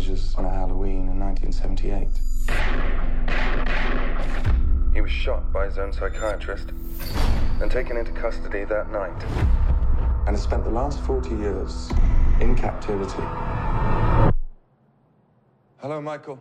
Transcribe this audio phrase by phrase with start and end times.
[0.00, 2.08] teenagers on a Halloween in 1978.
[4.94, 6.70] He was shot by his own psychiatrist
[7.60, 9.22] and taken into custody that night.
[10.26, 11.90] And has spent the last 40 years
[12.40, 13.22] in captivity.
[15.78, 16.38] Hello, Michael.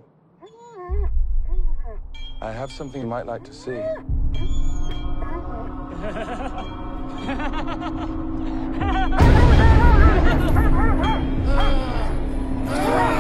[2.42, 3.82] I have something you might like to see.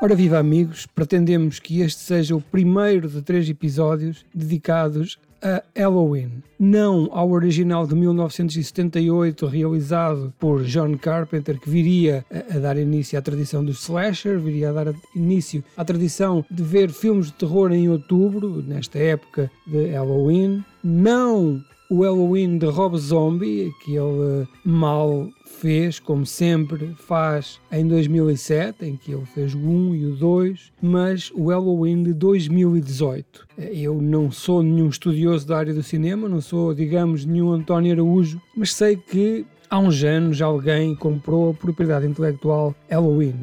[0.00, 6.40] Ora viva amigos, pretendemos que este seja o primeiro de três episódios dedicados a Halloween,
[6.58, 13.18] não ao original de 1978 realizado por John Carpenter que viria a, a, dar início
[13.18, 17.72] à tradição do slasher, viria a dar início à tradição de ver filmes de terror
[17.72, 25.28] em outubro, nesta época de Halloween, não o Halloween de Rob Zombie, que ele mal
[25.44, 30.72] fez, como sempre faz em 2007, em que ele fez o 1 e o 2,
[30.82, 33.46] mas o Halloween de 2018.
[33.56, 38.40] Eu não sou nenhum estudioso da área do cinema, não sou, digamos, nenhum António Araújo,
[38.54, 43.34] mas sei que há uns anos alguém comprou a propriedade intelectual Halloween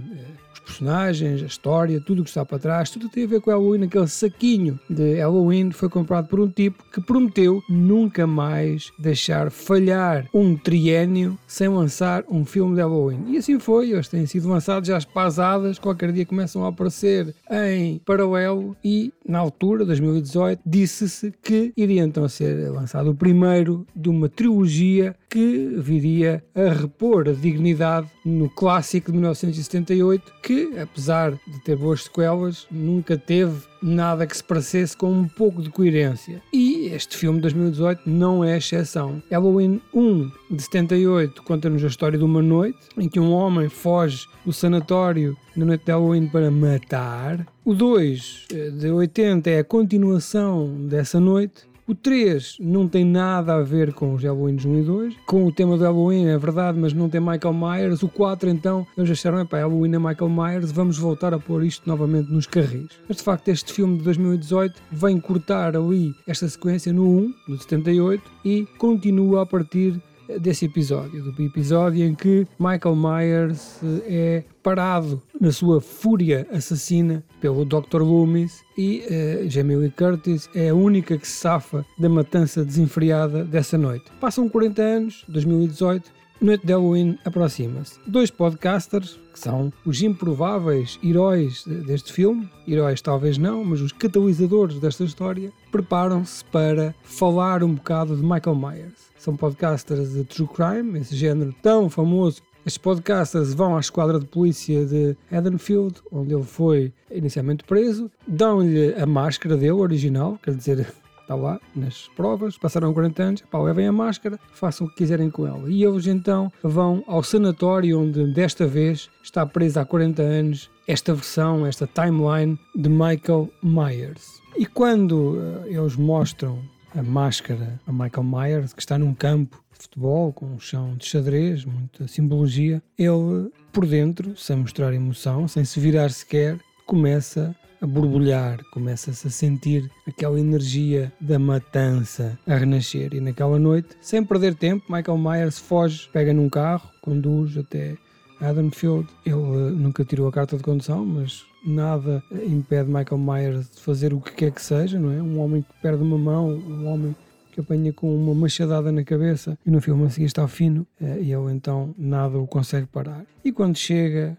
[0.66, 3.84] personagens, a história, tudo o que está para trás, tudo tem a ver com Halloween.
[3.84, 10.28] Aquele saquinho de Halloween foi comprado por um tipo que prometeu nunca mais deixar falhar
[10.34, 13.26] um triênio sem lançar um filme de Halloween.
[13.28, 17.34] E assim foi, eles têm sido lançados já as pasadas, qualquer dia começam a aparecer
[17.52, 24.10] em paralelo e na altura, 2018, disse-se que iria então ser lançado o primeiro de
[24.10, 31.60] uma trilogia que viria a repor a dignidade no clássico de 1978 que apesar de
[31.62, 36.42] ter boas sequelas, nunca teve nada que se parecesse com um pouco de coerência.
[36.54, 39.22] E este filme de 2018 não é exceção.
[39.30, 44.26] Halloween 1 de 78 conta-nos a história de uma noite em que um homem foge
[44.46, 47.46] do sanatório na noite de Halloween para matar.
[47.66, 53.56] O 2 eh, de 80 é a continuação dessa noite o 3 não tem nada
[53.56, 55.16] a ver com os Halloweens 1 e 2.
[55.28, 58.02] Com o tema do Halloween, é verdade, mas não tem Michael Myers.
[58.02, 61.88] O 4, então, eles acharam, epá, Halloween é Michael Myers, vamos voltar a pôr isto
[61.88, 62.90] novamente nos carris.
[63.08, 67.58] Mas, de facto, este filme de 2018 vem cortar ali esta sequência no 1, no
[67.58, 70.02] 78, e continua a partir
[70.40, 77.24] desse episódio, do episódio em que Michael Myers eh, é parado na sua fúria assassina
[77.40, 78.02] pelo Dr.
[78.02, 83.44] Loomis e uh, Jamie Lee Curtis é a única que se safa da matança desenfreada
[83.44, 84.06] dessa noite.
[84.20, 87.98] Passam 40 anos, 2018, Noite de Halloween aproxima-se.
[88.06, 94.78] Dois podcasters, que são os improváveis heróis deste filme, heróis talvez não, mas os catalisadores
[94.80, 99.12] desta história, preparam-se para falar um bocado de Michael Myers.
[99.18, 104.26] São podcasters de true crime, esse género tão famoso estes podcasters vão à esquadra de
[104.26, 110.92] polícia de Haddonfield, onde ele foi inicialmente preso, dão-lhe a máscara dele, original, quer dizer,
[111.26, 115.30] está lá nas provas, passaram 40 anos, pá, levem a máscara, façam o que quiserem
[115.30, 115.70] com ela.
[115.70, 121.14] E eles então vão ao sanatório onde desta vez está presa há 40 anos esta
[121.14, 124.40] versão, esta timeline de Michael Myers.
[124.56, 126.60] E quando uh, eles mostram
[126.96, 131.06] a máscara a Michael Myers, que está num campo de futebol, com um chão de
[131.06, 137.88] xadrez, muita simbologia, ele, por dentro, sem mostrar emoção, sem se virar sequer, começa a
[137.88, 143.14] borbulhar, começa-se a sentir aquela energia da matança a renascer.
[143.14, 147.96] E naquela noite, sem perder tempo, Michael Myers foge, pega num carro, conduz até
[148.40, 149.08] Adamfield.
[149.26, 154.22] Ele nunca tirou a carta de condução, mas nada impede Michael Myers de fazer o
[154.22, 155.22] que quer que seja, não é?
[155.22, 157.16] Um homem que perde uma mão, um homem
[157.56, 161.20] que apanha com uma machadada na cabeça e no filme a seguir está fino eh,
[161.22, 163.26] e ele então nada o consegue parar.
[163.46, 164.38] E quando chega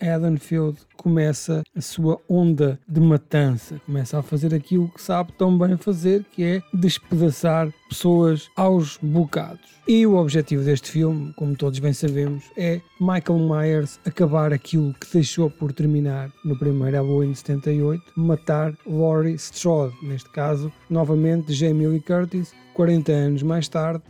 [0.00, 5.56] a Haddonfield começa a sua onda de matança, começa a fazer aquilo que sabe tão
[5.58, 9.74] bem fazer, que é despedaçar pessoas aos bocados.
[9.86, 15.12] E o objetivo deste filme, como todos bem sabemos, é Michael Myers acabar aquilo que
[15.12, 21.86] deixou por terminar no primeiro Halloween de 78, matar Laurie Strode, neste caso, novamente Jamie
[21.86, 24.02] Lee Curtis, 40 anos mais tarde,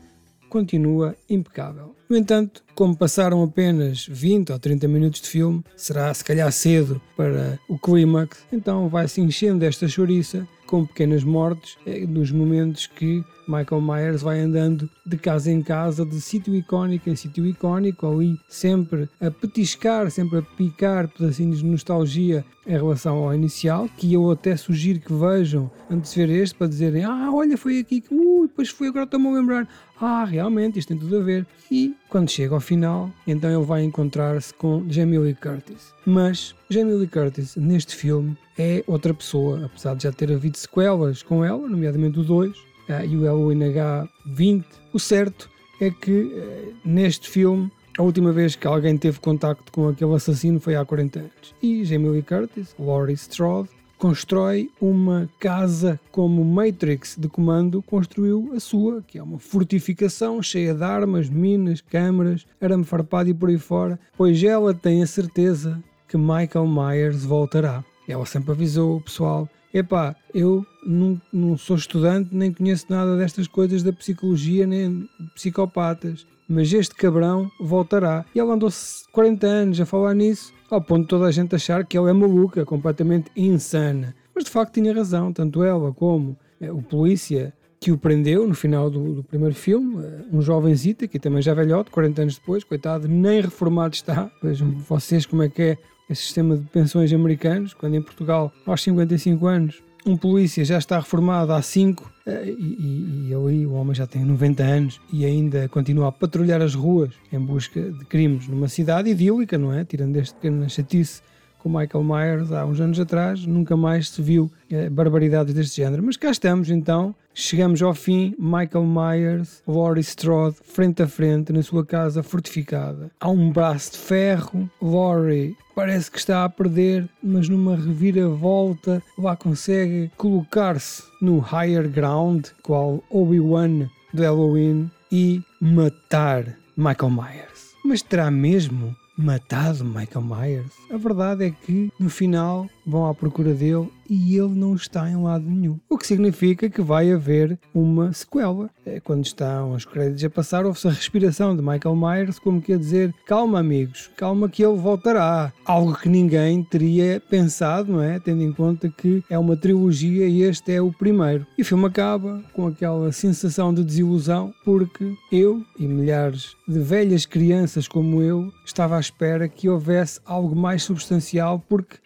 [0.49, 1.95] continua impecável.
[2.09, 7.01] No entanto, como passaram apenas 20 ou 30 minutos de filme, será se calhar cedo
[7.17, 13.25] para o clímax, então vai-se enchendo esta chouriça com pequenas mortes eh, nos momentos que
[13.47, 18.39] Michael Myers vai andando de casa em casa, de sítio icónico em sítio icónico, ali
[18.49, 24.31] sempre a petiscar, sempre a picar pedacinhos de nostalgia em relação ao inicial, que eu
[24.31, 28.15] até sugiro que vejam antes de ver este para dizerem: Ah, olha, foi aqui que.
[28.15, 29.69] Uh, depois foi, agora estou-me a lembrar.
[30.01, 31.47] Ah, realmente, isto tem tudo a ver.
[31.71, 35.93] E quando chega ao final, então ele vai encontrar-se com Jamie Lee Curtis.
[36.07, 41.25] Mas Jamie Lee Curtis, neste filme, é outra pessoa, apesar de já ter havido sequelas
[41.25, 42.63] com ela, nomeadamente o 2 uh,
[43.05, 44.65] e o Halloween H20.
[44.93, 45.51] O certo
[45.81, 47.69] é que uh, neste filme
[47.99, 51.55] a última vez que alguém teve contacto com aquele assassino foi há 40 anos.
[51.61, 53.69] E Jamie Lee Curtis, Laurie Strode,
[54.05, 60.75] constrói uma casa como Matrix de comando construiu a sua, que é uma fortificação cheia
[60.75, 65.83] de armas, minas, câmaras, arame farpado e por aí fora, pois ela tem a certeza
[66.07, 67.83] que Michael Myers voltará.
[68.07, 73.49] Ela sempre avisou o pessoal: epá, eu não, não sou estudante, nem conheço nada destas
[73.49, 78.25] coisas da psicologia, nem psicopatas, mas este cabrão voltará.
[78.35, 81.85] E ela andou-se 40 anos a falar nisso, ao ponto de toda a gente achar
[81.85, 84.15] que ela é maluca, completamente insana.
[84.35, 88.55] Mas de facto tinha razão, tanto ela como eh, o polícia que o prendeu no
[88.55, 92.65] final do, do primeiro filme, eh, um jovenzito, que também já velhote, 40 anos depois,
[92.65, 94.31] coitado, nem reformado está.
[94.43, 98.83] Vejam vocês como é que é esse sistema de pensões americanos, quando em Portugal, aos
[98.83, 103.73] 55 anos, um polícia já está reformado há 5 eh, e, e, e ali o
[103.73, 108.05] homem já tem 90 anos e ainda continua a patrulhar as ruas em busca de
[108.05, 109.85] crimes numa cidade idílica, não é?
[109.85, 111.23] Tirando este pequeno chatice
[111.65, 116.03] com Michael Myers há uns anos atrás, nunca mais se viu eh, barbaridades deste género.
[116.03, 121.63] Mas cá estamos então, chegamos ao fim, Michael Myers, Laurie Strode, frente a frente, na
[121.63, 123.11] sua casa fortificada.
[123.19, 129.35] Há um braço de ferro, Laurie parece que está a perder, mas numa reviravolta lá
[129.35, 136.45] consegue colocar-se no higher ground, qual Obi-Wan do Halloween, e matar
[136.77, 137.73] Michael Myers.
[137.83, 140.73] Mas terá mesmo matado Michael Myers?
[140.91, 145.17] A verdade é que no final vão à procura dele e ele não está em
[145.17, 145.79] lado nenhum.
[145.89, 148.71] O que significa que vai haver uma sequela.
[148.85, 152.79] É, quando estão os créditos a passar, ouve-se a respiração de Michael Myers, como quer
[152.79, 155.53] dizer: calma, amigos, calma que ele voltará.
[155.65, 158.19] Algo que ninguém teria pensado, não é?
[158.19, 161.47] Tendo em conta que é uma trilogia e este é o primeiro.
[161.57, 167.27] E o filme acaba com aquela sensação de desilusão, porque eu e milhares de velhas
[167.27, 171.97] crianças como eu estava à espera que houvesse algo mais substancial, porque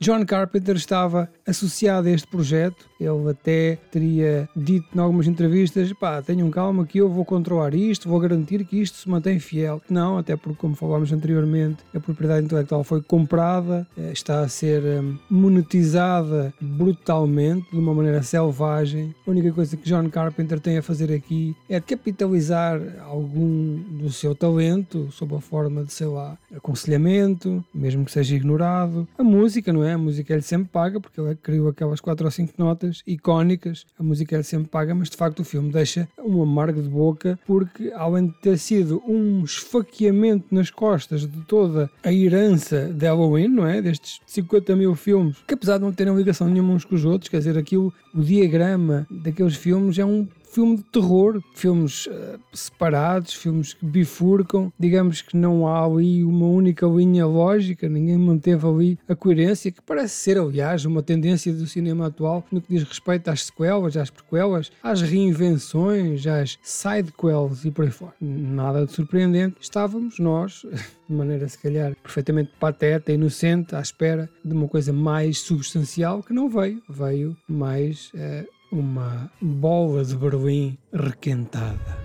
[0.00, 6.20] John Carpenter estava associado a este projeto, ele até teria dito em algumas entrevistas: pá,
[6.20, 9.80] tenham calma que eu vou controlar isto, vou garantir que isto se mantém fiel.
[9.88, 14.82] Não, até porque, como falámos anteriormente, a propriedade intelectual foi comprada, eh, está a ser
[14.82, 19.14] hum, monetizada brutalmente, de uma maneira selvagem.
[19.26, 24.34] A única coisa que John Carpenter tem a fazer aqui é capitalizar algum do seu
[24.34, 29.06] talento, sob a forma de, sei lá, aconselhamento, mesmo que seja ignorado.
[29.16, 29.92] A música, não é?
[29.92, 33.84] A música ele sempre paga, porque ele criou aquelas quatro ou cinco notas icónicas.
[33.98, 37.38] A música ele sempre paga, mas de facto o filme deixa um amargo de boca,
[37.46, 43.48] porque além de ter sido um esfaqueamento nas costas de toda a herança de Halloween,
[43.48, 43.80] não é?
[43.80, 47.28] Destes 50 mil filmes, que apesar de não terem ligação nenhuma uns com os outros,
[47.28, 53.34] quer dizer, aquilo, o diagrama daqueles filmes é um filme de terror, filmes uh, separados,
[53.34, 58.98] filmes que bifurcam, digamos que não há ali uma única linha lógica, ninguém manteve ali
[59.08, 63.28] a coerência, que parece ser, aliás, uma tendência do cinema atual no que diz respeito
[63.28, 68.14] às sequelas, às prequelas, às reinvenções, às sidequels e por aí fora.
[68.20, 70.64] Nada de surpreendente, estávamos nós,
[71.08, 76.32] de maneira se calhar perfeitamente pateta, inocente, à espera de uma coisa mais substancial que
[76.32, 78.10] não veio, veio mais.
[78.14, 81.98] Uh, uma bola de Berlim requentada.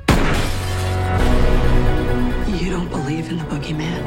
[2.62, 4.04] You don't believe in the boogeyman?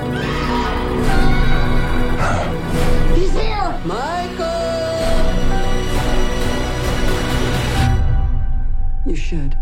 [3.14, 3.80] He's here!
[3.84, 4.46] Michael!
[9.06, 9.56] You should.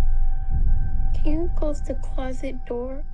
[1.15, 3.05] Can you close the closet door?